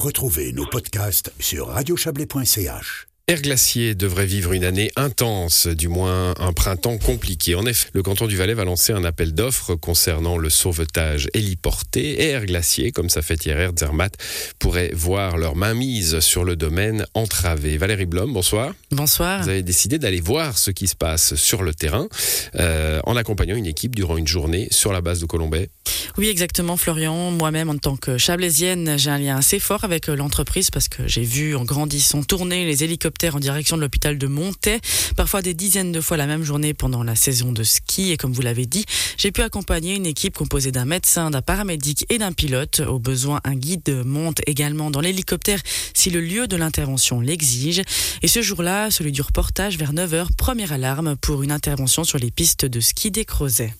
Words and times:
Retrouvez 0.00 0.54
nos 0.54 0.64
podcasts 0.64 1.30
sur 1.40 1.68
radiochablais.ch. 1.68 3.09
Air 3.30 3.42
Glacier 3.42 3.94
devrait 3.94 4.26
vivre 4.26 4.52
une 4.54 4.64
année 4.64 4.90
intense, 4.96 5.68
du 5.68 5.86
moins 5.86 6.34
un 6.36 6.52
printemps 6.52 6.98
compliqué. 6.98 7.54
En 7.54 7.64
effet, 7.64 7.88
le 7.92 8.02
canton 8.02 8.26
du 8.26 8.36
Valais 8.36 8.54
va 8.54 8.64
lancer 8.64 8.92
un 8.92 9.04
appel 9.04 9.34
d'offres 9.34 9.76
concernant 9.76 10.36
le 10.36 10.50
sauvetage 10.50 11.28
héliporté. 11.32 12.24
Et 12.24 12.30
Air 12.30 12.46
Glacier, 12.46 12.90
comme 12.90 13.08
ça 13.08 13.22
fait 13.22 13.36
Thierry 13.36 13.70
Zermatt, 13.78 14.16
pourrait 14.58 14.90
voir 14.94 15.38
leur 15.38 15.54
mainmise 15.54 16.18
sur 16.18 16.42
le 16.42 16.56
domaine 16.56 17.06
entravée. 17.14 17.76
Valérie 17.76 18.06
Blom, 18.06 18.32
bonsoir. 18.32 18.74
Bonsoir. 18.90 19.44
Vous 19.44 19.48
avez 19.48 19.62
décidé 19.62 20.00
d'aller 20.00 20.20
voir 20.20 20.58
ce 20.58 20.72
qui 20.72 20.88
se 20.88 20.96
passe 20.96 21.36
sur 21.36 21.62
le 21.62 21.72
terrain 21.72 22.08
euh, 22.56 22.98
en 23.04 23.14
accompagnant 23.14 23.54
une 23.54 23.66
équipe 23.66 23.94
durant 23.94 24.16
une 24.16 24.26
journée 24.26 24.66
sur 24.72 24.92
la 24.92 25.02
base 25.02 25.20
de 25.20 25.26
Colombay. 25.26 25.70
Oui, 26.18 26.28
exactement, 26.28 26.76
Florian. 26.76 27.30
Moi-même, 27.30 27.70
en 27.70 27.78
tant 27.78 27.96
que 27.96 28.18
chablaisienne, 28.18 28.98
j'ai 28.98 29.10
un 29.10 29.18
lien 29.18 29.36
assez 29.36 29.60
fort 29.60 29.84
avec 29.84 30.08
euh, 30.08 30.16
l'entreprise 30.16 30.72
parce 30.72 30.88
que 30.88 31.06
j'ai 31.06 31.22
vu 31.22 31.54
en 31.54 31.64
grandissant 31.64 32.24
tourner 32.24 32.64
les 32.64 32.82
hélicoptères 32.82 33.19
en 33.28 33.38
direction 33.38 33.76
de 33.76 33.82
l'hôpital 33.82 34.16
de 34.16 34.26
Montaix, 34.26 34.80
parfois 35.16 35.42
des 35.42 35.52
dizaines 35.54 35.92
de 35.92 36.00
fois 36.00 36.16
la 36.16 36.26
même 36.26 36.42
journée 36.42 36.72
pendant 36.72 37.02
la 37.02 37.14
saison 37.14 37.52
de 37.52 37.62
ski. 37.62 38.10
Et 38.12 38.16
comme 38.16 38.32
vous 38.32 38.42
l'avez 38.42 38.66
dit, 38.66 38.84
j'ai 39.18 39.30
pu 39.30 39.42
accompagner 39.42 39.94
une 39.94 40.06
équipe 40.06 40.36
composée 40.36 40.72
d'un 40.72 40.86
médecin, 40.86 41.30
d'un 41.30 41.42
paramédic 41.42 42.06
et 42.08 42.18
d'un 42.18 42.32
pilote. 42.32 42.80
Au 42.80 42.98
besoin, 42.98 43.40
un 43.44 43.54
guide 43.54 44.02
monte 44.04 44.40
également 44.46 44.90
dans 44.90 45.00
l'hélicoptère 45.00 45.60
si 45.94 46.10
le 46.10 46.20
lieu 46.20 46.46
de 46.46 46.56
l'intervention 46.56 47.20
l'exige. 47.20 47.82
Et 48.22 48.28
ce 48.28 48.40
jour-là, 48.40 48.90
celui 48.90 49.12
du 49.12 49.22
reportage 49.22 49.76
vers 49.76 49.92
9h, 49.92 50.28
première 50.36 50.72
alarme 50.72 51.16
pour 51.16 51.42
une 51.42 51.52
intervention 51.52 52.04
sur 52.04 52.18
les 52.18 52.30
pistes 52.30 52.64
de 52.64 52.80
ski 52.80 53.10
des 53.10 53.24
Creusets. 53.24 53.74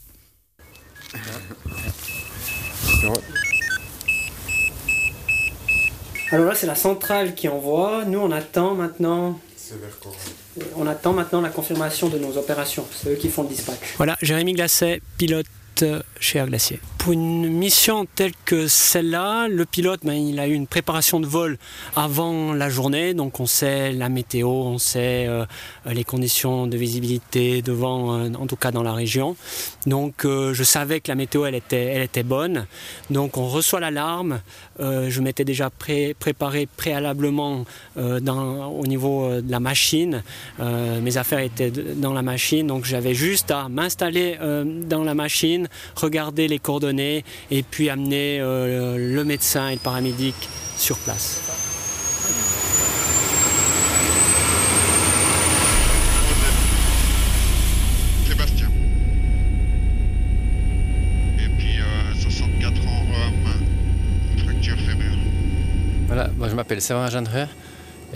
Alors 6.32 6.46
là, 6.46 6.54
c'est 6.54 6.66
la 6.66 6.76
centrale 6.76 7.34
qui 7.34 7.48
envoie. 7.48 8.04
Nous, 8.04 8.18
on 8.18 8.30
attend 8.30 8.74
maintenant. 8.74 9.40
On 10.76 10.86
attend 10.86 11.12
maintenant 11.12 11.40
la 11.40 11.48
confirmation 11.48 12.08
de 12.08 12.18
nos 12.18 12.36
opérations. 12.36 12.86
C'est 12.92 13.10
eux 13.10 13.16
qui 13.16 13.28
font 13.28 13.42
le 13.42 13.48
dispatch. 13.48 13.94
Voilà, 13.96 14.16
Jérémy 14.22 14.52
Glacet, 14.52 15.00
pilote 15.18 15.46
chez 16.18 16.38
Air 16.38 16.46
Glacier. 16.46 16.80
Pour 17.00 17.14
une 17.14 17.48
mission 17.48 18.06
telle 18.14 18.32
que 18.44 18.68
celle-là, 18.68 19.48
le 19.48 19.64
pilote, 19.64 20.00
ben, 20.04 20.12
il 20.12 20.38
a 20.38 20.46
eu 20.46 20.52
une 20.52 20.66
préparation 20.66 21.18
de 21.18 21.24
vol 21.24 21.56
avant 21.96 22.52
la 22.52 22.68
journée, 22.68 23.14
donc 23.14 23.40
on 23.40 23.46
sait 23.46 23.90
la 23.92 24.10
météo, 24.10 24.50
on 24.50 24.76
sait 24.76 25.24
euh, 25.26 25.46
les 25.86 26.04
conditions 26.04 26.66
de 26.66 26.76
visibilité 26.76 27.62
de 27.62 27.72
vent, 27.72 28.18
euh, 28.18 28.28
en 28.38 28.46
tout 28.46 28.56
cas 28.56 28.70
dans 28.70 28.82
la 28.82 28.92
région. 28.92 29.34
Donc 29.86 30.26
euh, 30.26 30.52
je 30.52 30.62
savais 30.62 31.00
que 31.00 31.08
la 31.08 31.14
météo, 31.14 31.46
elle 31.46 31.54
était, 31.54 31.84
elle 31.84 32.02
était 32.02 32.22
bonne. 32.22 32.66
Donc 33.08 33.38
on 33.38 33.48
reçoit 33.48 33.80
l'alarme. 33.80 34.42
je 34.78 35.20
m'étais 35.22 35.46
déjà 35.46 35.70
préparé 35.70 36.68
préalablement 36.76 37.64
dans, 37.96 38.66
au 38.66 38.86
niveau 38.86 39.40
de 39.40 39.50
la 39.50 39.60
machine. 39.60 40.22
mes 40.58 41.16
affaires 41.16 41.38
étaient 41.38 41.70
dans 41.70 42.12
la 42.12 42.22
machine, 42.22 42.66
donc 42.66 42.84
j'avais 42.84 43.14
juste 43.14 43.50
à 43.50 43.68
m'installer 43.68 44.36
dans 44.86 45.04
la 45.04 45.14
machine, 45.14 45.68
regarder 45.96 46.48
les 46.48 46.58
coordonnées 46.58 46.89
et 46.98 47.62
puis 47.62 47.88
amener 47.90 48.40
euh, 48.40 48.96
le 48.98 49.24
médecin 49.24 49.68
et 49.68 49.74
le 49.74 49.78
paramédic 49.78 50.34
sur 50.76 50.96
place. 50.98 51.40
Sébastien. 58.26 58.70
Et 61.38 61.48
puis 61.58 61.80
64 62.20 62.86
ans, 62.86 63.04
Rome, 63.12 64.44
fracture 64.44 64.76
fémur. 64.76 65.18
Voilà, 66.06 66.30
moi 66.36 66.48
je 66.48 66.54
m'appelle 66.54 66.80
Séverin 66.80 67.08
Gendrer 67.10 67.46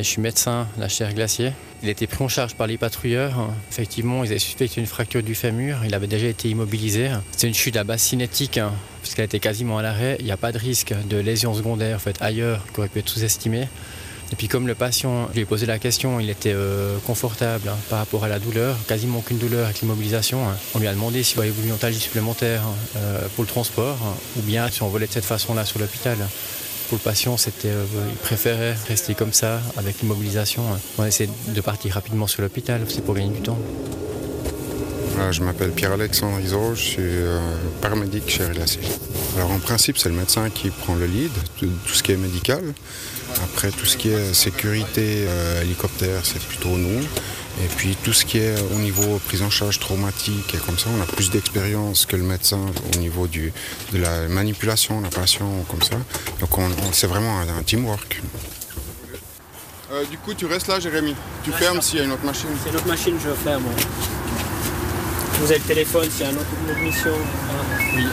je 0.03 0.09
suis 0.09 0.21
médecin 0.21 0.67
la 0.79 0.89
chaire 0.89 1.15
glacier. 1.15 1.53
Il 1.83 1.89
a 1.89 1.93
été 1.93 2.07
pris 2.07 2.25
en 2.25 2.29
charge 2.29 2.55
par 2.55 2.67
les 2.67 2.79
patrouilleurs. 2.79 3.51
Effectivement, 3.71 4.25
ils 4.25 4.31
avaient 4.31 4.39
suspecté 4.39 4.81
une 4.81 4.87
fracture 4.87 5.23
du 5.23 5.35
fémur. 5.35 5.79
Il 5.85 5.95
avait 5.95 6.07
déjà 6.07 6.27
été 6.27 6.49
immobilisé. 6.49 7.11
C'est 7.37 7.47
une 7.47 7.55
chute 7.55 7.77
à 7.77 7.85
base 7.85 8.01
cinétique, 8.01 8.59
hein, 8.59 8.73
puisqu'elle 9.03 9.27
était 9.27 9.39
quasiment 9.39 9.79
à 9.79 9.83
l'arrêt. 9.83 10.17
Il 10.19 10.25
n'y 10.25 10.33
a 10.33 10.37
pas 10.37 10.53
de 10.53 10.59
risque 10.59 10.95
de 11.09 11.19
lésion 11.19 11.55
secondaire 11.55 11.97
en 11.97 12.01
fait, 12.01 12.17
ailleurs 12.21 12.65
qui 12.73 12.81
aurait 12.81 12.89
pu 12.89 13.01
être 13.01 13.09
sous-estimé. 13.09 13.69
Et 14.33 14.37
puis 14.37 14.49
comme 14.49 14.67
le 14.67 14.75
patient, 14.75 15.29
je 15.29 15.35
lui 15.35 15.41
ai 15.43 15.45
posé 15.45 15.67
la 15.67 15.79
question, 15.79 16.19
il 16.19 16.31
était 16.31 16.53
euh, 16.55 16.97
confortable 17.07 17.69
hein, 17.69 17.77
par 17.91 17.99
rapport 17.99 18.25
à 18.25 18.29
la 18.29 18.39
douleur, 18.39 18.77
quasiment 18.89 19.19
aucune 19.19 19.39
douleur 19.39 19.67
avec 19.67 19.81
l'immobilisation. 19.81 20.49
Hein. 20.49 20.57
On 20.75 20.79
lui 20.79 20.89
a 20.89 20.93
demandé 20.93 21.23
s'il 21.23 21.37
voyait 21.37 21.53
une 21.65 21.73
antalgie 21.73 22.01
supplémentaire 22.01 22.63
euh, 22.97 23.21
pour 23.35 23.45
le 23.45 23.49
transport, 23.49 23.99
ou 24.37 24.43
bien 24.43 24.69
si 24.71 24.83
on 24.83 24.89
volait 24.89 25.07
de 25.07 25.13
cette 25.13 25.25
façon-là 25.27 25.65
sur 25.65 25.79
l'hôpital. 25.79 26.17
Pour 26.89 26.99
le 26.99 27.03
patient, 27.03 27.37
c'était, 27.37 27.69
euh, 27.69 27.85
il 28.11 28.17
préférait 28.17 28.75
rester 28.89 29.15
comme 29.15 29.33
ça, 29.33 29.61
avec 29.77 30.01
l'immobilisation. 30.01 30.63
On 30.99 31.05
essaie 31.05 31.29
de 31.49 31.61
partir 31.61 31.95
rapidement 31.95 32.27
sur 32.27 32.43
l'hôpital, 32.43 32.83
c'est 32.89 33.05
pour 33.05 33.15
gagner 33.15 33.31
du 33.31 33.41
temps. 33.41 33.59
Je 35.31 35.43
m'appelle 35.43 35.71
Pierre-Alexandre 35.71 36.41
Iso, 36.41 36.75
je 36.75 36.81
suis 36.81 36.97
euh, 37.01 37.39
paramédic 37.81 38.29
chez 38.29 38.45
RLAC. 38.45 38.79
Alors 39.37 39.51
en 39.51 39.59
principe, 39.59 39.99
c'est 39.99 40.09
le 40.09 40.15
médecin 40.15 40.51
qui 40.51 40.71
prend 40.71 40.95
le 40.95 41.07
lead, 41.07 41.33
tout, 41.59 41.69
ce 41.93 42.03
qui 42.03 42.13
est 42.13 42.17
médical. 42.17 42.63
Après, 43.43 43.71
tout 43.71 43.87
ce 43.87 43.97
qui 43.97 44.11
est 44.11 44.35
sécurité 44.35 45.27
euh, 45.27 45.63
hélicoptère, 45.63 46.21
c'est 46.25 46.41
plutôt 46.41 46.77
nous. 46.77 47.01
Et 47.63 47.69
puis 47.77 47.97
tout 48.03 48.13
ce 48.13 48.25
qui 48.25 48.39
est 48.39 48.55
au 48.75 48.79
niveau 48.79 49.21
prise 49.27 49.43
en 49.43 49.51
charge 49.51 49.79
traumatique 49.79 50.55
et 50.55 50.59
comme 50.59 50.79
ça, 50.79 50.89
on 50.97 51.01
a 51.01 51.07
plus 51.07 51.31
d'expérience 51.31 52.05
que 52.05 52.17
le 52.17 52.25
médecin 52.25 52.59
au 52.95 52.99
niveau 52.99 53.29
du, 53.29 53.53
de 53.93 53.99
la 53.99 54.29
manipulation 54.29 55.01
d'un 55.01 55.09
patient 55.09 55.65
comme 55.71 55.83
ça. 55.83 55.97
Donc 56.41 56.59
on, 56.59 56.69
c'est 56.93 57.07
vraiment 57.07 57.39
un, 57.41 57.63
teamwork. 57.63 58.21
Euh, 59.93 60.05
du 60.11 60.19
coup, 60.19 60.35
tu 60.35 60.47
restes 60.47 60.67
là, 60.67 60.81
Jérémy. 60.81 61.15
Tu 61.45 61.53
fermes 61.53 61.81
s'il 61.81 61.99
y 61.99 62.03
a 62.03 62.05
une 62.05 62.13
autre 62.13 62.25
machine. 62.25 62.49
C'est 62.63 62.71
une 62.71 62.77
autre 62.77 62.89
machine, 62.89 63.15
je 63.25 63.31
ferme. 63.31 63.65
Vous 65.41 65.51
avez 65.51 65.59
le 65.59 65.65
téléphone, 65.65 66.09
a 66.25 66.31
une 66.31 66.39
autre, 66.39 66.81
mission. 66.83 67.11
Oui, 67.97 68.05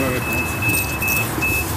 la 0.00 0.08
réponse 0.08 1.11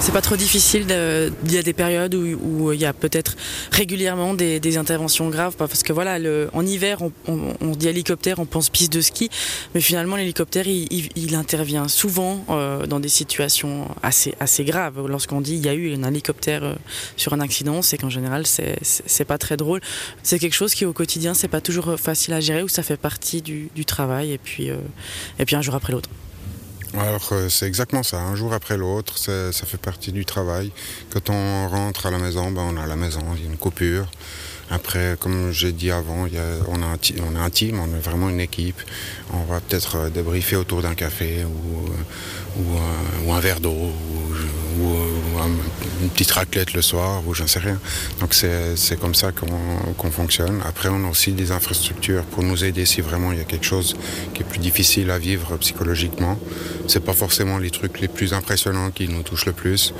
c'est 0.00 0.12
pas 0.12 0.20
trop 0.20 0.36
difficile. 0.36 0.86
il 0.88 1.52
y 1.52 1.58
a 1.58 1.62
des 1.62 1.72
périodes 1.72 2.14
où, 2.14 2.72
il 2.72 2.80
y 2.80 2.84
a 2.84 2.92
peut-être 2.92 3.36
régulièrement 3.72 4.34
des, 4.34 4.76
interventions 4.76 5.28
graves, 5.28 5.54
parce 5.56 5.82
que 5.82 5.92
voilà, 5.92 6.18
en 6.52 6.66
hiver, 6.66 6.98
on, 7.26 7.72
dit 7.76 7.88
hélicoptère, 7.88 8.38
on 8.38 8.46
pense 8.46 8.68
piste 8.68 8.92
de 8.92 9.00
ski, 9.00 9.30
mais 9.74 9.80
finalement 9.80 10.16
l'hélicoptère, 10.16 10.66
il, 10.66 11.34
intervient 11.34 11.88
souvent 11.88 12.44
euh, 12.50 12.86
dans 12.86 13.00
des 13.00 13.08
situations 13.08 13.88
assez 14.02 14.34
assez 14.40 14.64
graves. 14.64 15.06
Lorsqu'on 15.06 15.40
dit 15.40 15.54
il 15.54 15.64
y 15.64 15.68
a 15.68 15.74
eu 15.74 15.92
un 15.94 16.04
hélicoptère 16.04 16.64
euh, 16.64 16.74
sur 17.16 17.32
un 17.32 17.40
accident, 17.40 17.82
c'est 17.82 17.98
qu'en 17.98 18.10
général 18.10 18.44
c'est 18.46 19.24
pas 19.24 19.38
très 19.38 19.56
drôle. 19.56 19.80
C'est 20.22 20.38
quelque 20.38 20.54
chose 20.54 20.74
qui 20.74 20.84
au 20.84 20.92
quotidien 20.92 21.34
c'est 21.34 21.48
pas 21.48 21.60
toujours 21.60 21.98
facile 21.98 22.34
à 22.34 22.40
gérer, 22.40 22.62
ou 22.62 22.68
ça 22.68 22.82
fait 22.82 22.96
partie 22.96 23.42
du, 23.42 23.70
travail 23.86 24.32
et 24.32 24.38
puis 24.38 24.70
euh, 24.70 24.76
et 25.38 25.44
puis 25.44 25.56
un 25.56 25.62
jour 25.62 25.74
après 25.74 25.92
l'autre. 25.92 26.10
Alors 26.98 27.28
euh, 27.32 27.48
c'est 27.50 27.66
exactement 27.66 28.02
ça, 28.02 28.20
un 28.20 28.34
jour 28.36 28.54
après 28.54 28.78
l'autre, 28.78 29.18
ça 29.18 29.52
fait 29.52 29.76
partie 29.76 30.12
du 30.12 30.24
travail. 30.24 30.70
Quand 31.10 31.28
on 31.28 31.68
rentre 31.68 32.06
à 32.06 32.10
la 32.10 32.18
maison, 32.18 32.50
ben, 32.50 32.62
on 32.62 32.76
a 32.76 32.86
la 32.86 32.96
maison, 32.96 33.20
il 33.36 33.42
y 33.42 33.46
a 33.46 33.50
une 33.50 33.58
coupure. 33.58 34.06
Après, 34.70 35.16
comme 35.20 35.52
j'ai 35.52 35.72
dit 35.72 35.92
avant, 35.92 36.26
on, 36.68 36.82
a 36.82 36.86
un, 36.86 36.96
on, 37.22 37.36
a 37.36 37.40
un, 37.40 37.50
team, 37.50 37.78
on 37.78 37.94
est 37.94 38.00
vraiment 38.00 38.28
une 38.28 38.40
équipe. 38.40 38.80
On 39.32 39.44
va 39.44 39.60
peut-être 39.60 39.96
euh, 39.96 40.10
débriefer 40.10 40.56
autour 40.56 40.82
d'un 40.82 40.94
café 40.94 41.44
ou, 41.44 41.86
euh, 41.86 43.26
ou, 43.26 43.32
un 43.32 43.40
verre 43.40 43.60
d'eau 43.60 43.70
ou, 43.70 43.92
une 46.02 46.10
petite 46.10 46.32
raclette 46.32 46.74
le 46.74 46.82
soir 46.82 47.22
ou 47.26 47.34
j'en 47.34 47.46
sais 47.46 47.60
rien. 47.60 47.78
Donc 48.20 48.34
c'est 48.34 49.00
comme 49.00 49.14
ça 49.14 49.32
qu'on 49.32 50.10
fonctionne. 50.10 50.60
Après, 50.66 50.88
on 50.90 51.04
a 51.06 51.08
aussi 51.08 51.32
des 51.32 51.50
infrastructures 51.52 52.24
pour 52.24 52.42
nous 52.42 52.64
aider 52.64 52.84
si 52.84 53.00
vraiment 53.00 53.32
il 53.32 53.38
y 53.38 53.40
a 53.40 53.44
quelque 53.44 53.64
chose 53.64 53.96
qui 54.34 54.42
est 54.42 54.44
plus 54.44 54.58
difficile 54.58 55.10
à 55.10 55.18
vivre 55.18 55.56
psychologiquement. 55.58 56.38
C'est 56.88 57.04
pas 57.04 57.12
forcément 57.12 57.58
les 57.58 57.70
trucs 57.70 58.00
les 58.00 58.08
plus 58.08 58.32
impressionnants 58.32 58.90
qui 58.90 59.08
nous 59.08 59.22
touchent 59.22 59.46
le 59.46 59.52
plus. 59.52 59.92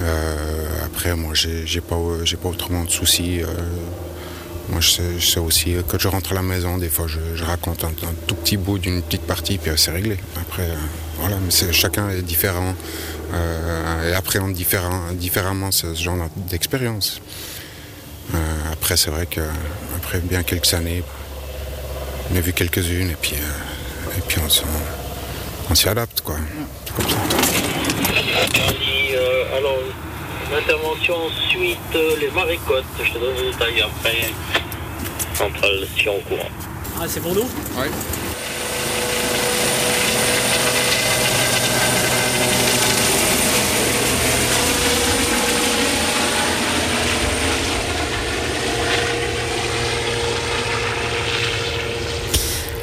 Euh, 0.00 0.84
après, 0.84 1.14
moi, 1.14 1.34
j'ai 1.34 1.80
pas, 1.80 1.96
pas 2.42 2.48
autrement 2.48 2.84
de 2.84 2.90
soucis. 2.90 3.42
Euh, 3.42 3.46
moi, 4.70 4.80
je 4.80 5.20
sais, 5.20 5.40
aussi, 5.40 5.76
quand 5.86 5.98
je 5.98 6.08
rentre 6.08 6.32
à 6.32 6.34
la 6.34 6.42
maison, 6.42 6.78
des 6.78 6.88
fois, 6.88 7.06
je, 7.06 7.44
raconte 7.44 7.84
un, 7.84 7.92
tout 8.26 8.34
petit 8.34 8.56
bout 8.56 8.78
d'une 8.78 9.02
petite 9.02 9.22
partie, 9.22 9.58
puis 9.58 9.70
c'est 9.76 9.90
réglé. 9.90 10.16
Après, 10.40 10.62
euh, 10.62 10.74
voilà, 11.18 11.36
mais 11.36 11.72
chacun 11.72 12.08
est 12.10 12.22
différent 12.22 12.74
et 14.06 14.12
appréhende 14.12 14.52
différemment 14.52 15.72
ce, 15.72 15.92
genre 15.94 16.28
d'expérience. 16.48 17.20
après, 18.72 18.96
c'est 18.96 19.10
vrai 19.10 19.26
qu'après 19.26 20.20
bien 20.20 20.44
quelques 20.44 20.72
années, 20.72 21.02
on 22.32 22.36
a 22.36 22.40
vu 22.40 22.52
quelques-unes, 22.52 23.10
et 23.10 23.16
puis, 23.20 23.34
et 23.34 24.20
puis 24.28 24.38
on 24.38 24.48
s'y 25.74 25.88
adapte, 25.88 26.20
quoi. 26.20 26.36
Comme 26.96 27.08
ça. 27.08 27.16
Euh, 29.14 29.56
alors, 29.56 29.78
l'intervention 30.52 31.16
suite 31.48 31.78
euh, 31.94 32.16
les 32.20 32.30
marécottes. 32.30 32.84
Je 33.02 33.12
te 33.12 33.18
donne 33.18 33.34
les 33.36 33.50
détails 33.52 33.80
après. 33.82 34.32
Centrale 35.34 35.86
si 35.96 36.08
en 36.08 36.18
courant. 36.28 36.48
Ah, 37.00 37.04
c'est 37.08 37.20
pour 37.20 37.34
nous? 37.34 37.48
Oui. 37.76 37.86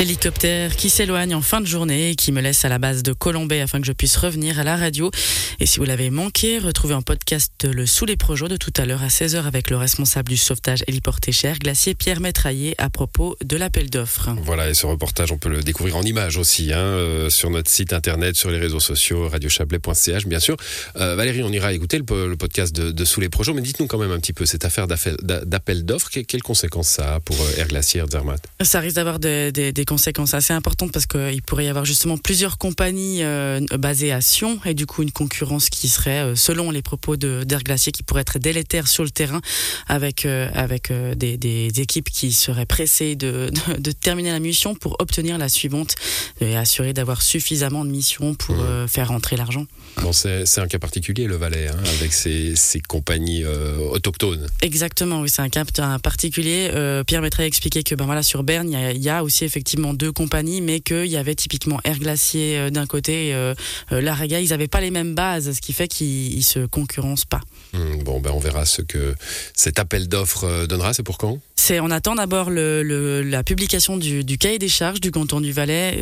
Hélicoptère 0.02 0.76
qui 0.76 0.90
s'éloigne 0.90 1.36
en 1.36 1.44
fin 1.44 1.62
de 1.62 1.68
journée 1.68 2.10
et 2.10 2.16
qui 2.16 2.32
me 2.32 2.42
laisse 2.42 2.66
à 2.66 2.70
la 2.70 2.80
base 2.80 3.04
de 3.04 3.14
Colombay 3.14 3.62
afin 3.62 3.80
que 3.80 3.86
je 3.86 3.92
puisse 3.92 4.18
revenir 4.18 4.60
à 4.60 4.64
la 4.64 4.76
radio. 4.76 5.12
Et 5.60 5.68
si 5.68 5.78
vous 5.78 5.86
l'avez 5.86 6.10
manqué, 6.10 6.58
retrouvez 6.58 6.96
en 6.96 7.04
podcast 7.04 7.68
le 7.72 7.86
Sous 7.86 8.08
les 8.08 8.18
Projets 8.18 8.48
de 8.48 8.58
tout 8.58 8.74
à 8.78 8.86
l'heure 8.86 9.04
à 9.04 9.10
16h 9.10 9.44
avec 9.44 9.70
le 9.70 9.78
responsable 9.78 10.30
du 10.30 10.38
sauvetage 10.38 10.84
héliporté 10.88 11.32
cher, 11.32 11.60
glacier 11.60 11.94
Pierre 11.94 12.20
Métraillé, 12.20 12.74
à 12.80 12.90
propos 12.90 13.38
de 13.46 13.58
l'appel 13.58 13.92
d'offres. 13.92 14.32
Voilà, 14.44 14.72
et 14.72 14.74
ce 14.74 14.88
reportage, 14.88 15.32
on 15.32 15.38
peut 15.38 15.50
le 15.50 15.62
découvrir 15.62 15.98
en 15.98 16.02
images 16.02 16.38
aussi, 16.38 16.74
hein, 16.74 16.80
euh, 16.80 17.30
sur 17.30 17.52
notre 17.52 17.70
site 17.70 17.94
internet, 17.94 18.36
sur 18.36 18.50
les 18.50 18.58
réseaux 18.58 18.80
sociaux, 18.80 19.30
radiochablais.ch, 19.30 20.26
bien 20.26 20.40
sûr. 20.40 20.58
Euh, 20.96 21.14
Valérie, 21.14 21.44
on 21.44 21.52
ira 21.52 21.74
écouter 21.74 22.00
le, 22.00 22.36
podcast 22.38 22.76
de, 22.76 23.06
Sous 23.06 23.22
les 23.22 23.30
Projets, 23.30 23.54
mais 23.54 23.62
dites-nous 23.62 23.86
quand 23.86 24.00
même 24.00 24.12
un 24.12 24.20
petit 24.20 24.34
peu 24.34 24.48
cette 24.48 24.66
affaire 24.66 24.88
d'appel 24.88 25.86
d'offres, 25.86 26.10
quelles 26.10 26.42
conséquences 26.42 26.88
ça 26.88 27.16
a 27.16 27.20
pour 27.20 27.40
euh, 27.40 27.60
Air 27.60 27.68
Glacier 27.68 28.02
Zermatt? 28.10 28.42
Ça 28.64 28.80
risque 28.80 28.96
d'avoir 28.96 29.20
des, 29.20 29.52
des 29.52 29.86
conséquences 29.92 30.34
assez 30.34 30.54
importantes 30.54 30.94
parce 30.94 31.06
qu'il 31.06 31.42
pourrait 31.42 31.66
y 31.66 31.68
avoir 31.68 31.84
justement 31.84 32.18
plusieurs 32.18 32.58
compagnies 32.58 33.24
euh, 33.24 33.60
basées 33.78 34.14
à 34.14 34.22
Sion 34.22 34.58
et 34.64 34.74
du 34.74 34.86
coup 34.86 35.04
une 35.04 35.12
concurrence 35.12 35.70
qui 35.70 35.90
serait, 35.90 36.22
euh, 36.22 36.36
selon 36.38 36.72
les 36.72 36.82
propos 36.82 37.18
d'Air 37.18 37.62
Glacier, 37.62 37.92
qui 37.92 38.02
pourrait 38.02 38.22
être 38.22 38.40
délétère 38.40 38.88
sur 38.88 39.04
le 39.04 39.10
terrain 39.10 39.42
avec, 39.90 40.26
euh, 40.26 40.50
avec 40.54 40.94
des, 41.18 41.36
des, 41.36 41.82
équipes 41.82 42.10
qui 42.10 42.32
seraient 42.32 42.66
pressées 42.66 43.18
de, 43.18 43.52
de, 43.80 43.92
terminer 43.92 44.32
la 44.32 44.40
mission 44.40 44.76
pour 44.76 44.96
obtenir 45.00 45.38
la 45.38 45.50
suivante 45.50 45.96
et 46.40 46.56
assurer 46.56 46.94
d'avoir 46.94 47.22
suffisamment 47.22 47.84
de 47.84 47.90
missions 47.90 48.34
pour 48.34 48.56
mmh. 48.56 48.88
faire 48.88 49.10
rentrer 49.10 49.36
l'argent. 49.36 49.66
Bon, 49.98 50.14
c'est 50.14 50.60
un 50.60 50.68
cas 50.68 50.80
particulier 50.80 51.26
le 51.26 51.36
Valais 51.36 51.68
hein, 51.68 51.84
avec 51.98 52.14
ces, 52.14 52.56
ces 52.56 52.80
compagnies 52.80 53.44
autochtones. 53.46 54.48
Exactement, 54.62 55.22
oui, 55.22 55.30
c'est 55.30 55.42
un 55.42 55.50
cas 55.50 55.66
particulier. 56.02 56.70
Pierre 57.08 57.22
Maître 57.22 57.42
a 57.42 57.46
expliqué 57.46 57.84
que 57.84 57.96
ben 57.96 58.06
voilà, 58.06 58.24
sur 58.24 58.44
Berne, 58.44 58.70
il 58.70 58.74
y, 58.74 58.76
a, 58.76 58.92
il 58.92 59.02
y 59.02 59.10
a 59.10 59.24
aussi 59.24 59.44
effectivement 59.44 59.81
deux 59.94 60.12
compagnies, 60.12 60.62
mais 60.62 60.80
qu'il 60.80 61.08
y 61.08 61.18
avait 61.18 61.36
typiquement 61.36 61.80
Air 61.84 62.00
Glacier 62.00 62.58
euh, 62.58 62.70
d'un 62.70 62.86
côté, 62.86 63.34
euh, 63.34 63.54
euh, 63.92 64.02
la 64.02 64.14
Rega, 64.14 64.40
ils 64.40 64.50
n'avaient 64.50 64.68
pas 64.68 64.82
les 64.82 64.92
mêmes 64.92 65.16
bases, 65.16 65.52
ce 65.54 65.62
qui 65.62 65.74
fait 65.74 65.88
qu'ils 65.88 66.44
se 66.44 66.66
concurrencent 66.66 67.26
pas. 67.26 67.42
Hmm, 67.74 68.04
bon, 68.04 68.20
ben 68.20 68.32
on 68.34 68.40
verra 68.40 68.66
ce 68.66 68.82
que 68.82 69.16
cet 69.54 69.80
appel 69.80 70.08
d'offres 70.08 70.66
donnera. 70.68 70.94
C'est 70.94 71.04
pour 71.04 71.18
quand? 71.18 71.40
C'est, 71.56 71.80
on 71.80 71.92
attend 71.92 72.16
d'abord 72.16 72.50
le, 72.50 73.22
la 73.22 73.44
publication 73.44 73.98
du, 73.98 74.38
cahier 74.38 74.60
des 74.60 74.68
charges 74.68 75.00
du 75.00 75.12
canton 75.12 75.40
du 75.42 75.52
Valais, 75.52 75.98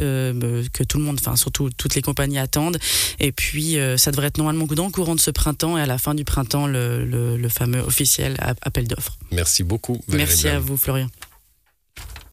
que 0.74 0.84
tout 0.84 0.98
le 0.98 1.04
monde, 1.04 1.18
enfin 1.20 1.36
surtout 1.36 1.70
toutes 1.76 1.96
les 1.96 2.02
compagnies 2.02 2.40
attendent. 2.40 2.80
Et 3.20 3.32
puis, 3.32 3.78
ça 3.98 4.12
devrait 4.12 4.28
être 4.28 4.38
normalement 4.38 4.66
dans 4.66 4.86
le 4.86 4.92
courant 4.92 5.16
de 5.16 5.20
ce 5.20 5.32
printemps 5.32 5.78
et 5.78 5.82
à 5.82 5.86
la 5.86 5.98
fin 5.98 6.16
du 6.16 6.24
printemps, 6.24 6.66
le, 6.66 7.50
fameux 7.50 7.82
officiel 7.82 8.38
appel 8.62 8.88
d'offres. 8.88 9.18
Merci 9.32 9.64
beaucoup. 9.64 10.02
Merci 10.08 10.48
à 10.48 10.60
vous, 10.60 10.78
Florian. 10.78 11.10